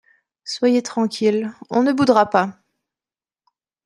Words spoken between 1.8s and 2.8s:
ne boudera pas!